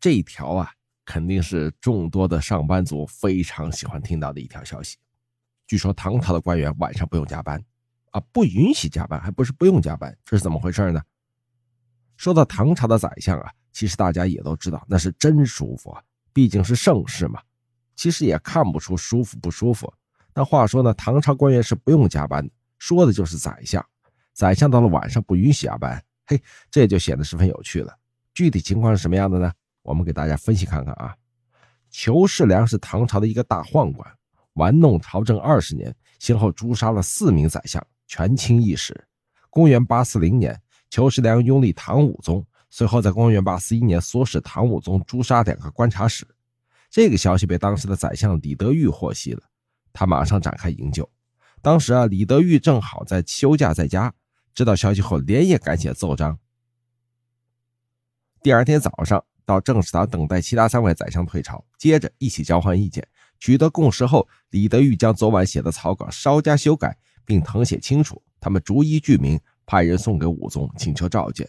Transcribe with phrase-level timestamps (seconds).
[0.00, 0.70] 这一条啊，
[1.04, 4.96] 肯定是众多的上班族非常喜欢听到的一条消息。
[5.66, 7.62] 据说唐朝的官员晚上不用加班，
[8.10, 11.02] 啊，不允许加班，还不是不用加班，这是怎么回事呢？
[12.16, 16.02] 说到唐朝的宰相啊，其实大家也都知道，那是真舒服啊，
[16.32, 17.42] 毕竟是盛世嘛。
[17.96, 19.92] 其实也看不出舒服不舒服。
[20.32, 23.84] 但话说呢，唐朝官员是不用加班的，说的就是宰相。
[24.32, 26.40] 宰相到了晚上不允许加班，嘿，
[26.70, 27.92] 这就显得十分有趣了。
[28.32, 29.52] 具体情况是什么样的呢？
[29.88, 31.16] 我们给大家分析看看啊。
[31.90, 34.06] 裘世良是唐朝的一个大宦官。
[34.54, 39.06] 玩弄朝政二十年，先后诛杀了四名宰相，权倾一时。
[39.50, 40.60] 公元八四零年，
[40.90, 46.26] 裘世良拥立唐武宗，随后在公元八四一年唆使唐武宗诛杀两个观察使。
[46.90, 49.42] 这个消息被当时的宰相李德裕获悉了，
[49.92, 51.08] 他马上展开营救。
[51.62, 54.12] 当时啊，李德裕正好在休假在家，
[54.54, 56.36] 知道消息后连夜赶写奏章。
[58.42, 63.08] 第二天早上到政事堂等待其他三位宰相退朝，接着一起交换意见。
[63.40, 68.22] 取得共识后，李德裕将昨晚写的草稿稍加修改，并誊写清楚。
[68.38, 71.48] 他们逐一具名，派人送给武宗，请求召见。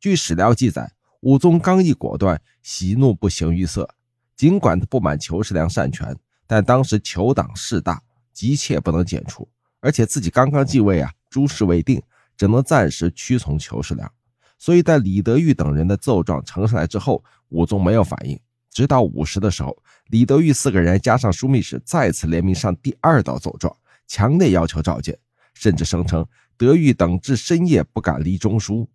[0.00, 3.88] 据史料记载，武宗刚毅果断，喜怒不形于色。
[4.36, 12.02] 尽管他不满裘世良擅权，但当时裘党势大，急切不能剪除，而且自己刚刚继位啊，诸事未定，
[12.36, 14.12] 只能暂时屈从裘世良。
[14.58, 18.38] 所以在李德裕等人的奏状呈上来之后，武宗没有反应。
[18.70, 19.76] 直到午时的时候，
[20.08, 23.74] 李德裕四个人加上枢密使再次联名上第二道奏状，
[24.06, 25.18] 强烈要求召见，
[25.54, 28.88] 甚至声称德裕等至深夜不敢离中书。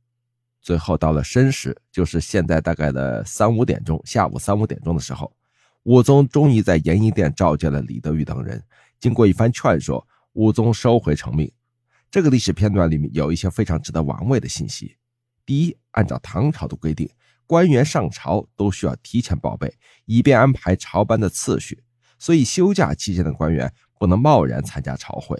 [0.62, 5.34] 最后到了申时，就是现在大概的三五点钟，下午三五点钟的时候，
[5.84, 8.64] 武宗终于在延英殿召见了李德裕等人。
[9.00, 11.52] 经过一番劝说，武宗收回成命。
[12.10, 14.96] 这个历史片段里面有一些非常值得玩味的信息。
[15.46, 17.10] 第一，按照唐朝的规定。
[17.46, 21.84] 官员上朝都需要提前报备，以便安排朝班的次序。
[22.18, 25.38] 所以休假期间的官员不能贸然参加朝会，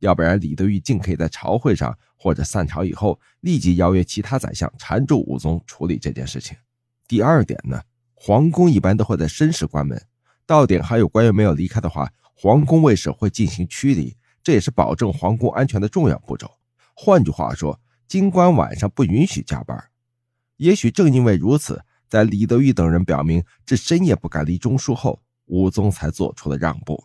[0.00, 6.56] 要不然李德裕尽可以在朝会上或者散朝以后，立即邀约其他宰相缠住武宗处理这件事情。
[7.06, 7.80] 第二点呢，
[8.14, 10.02] 皇宫一般都会在申时关门，
[10.44, 16.50] 到点还有官员没有离开的话，皇宫卫士会进行驱离，这也是保证皇宫安全的重要步骤。
[16.94, 19.82] 换句话说，金官晚上不允许加班。
[20.56, 27.04] 也许正因为如此，在李德裕等人表明至深夜不敢离中书后，武宗才做出了让步。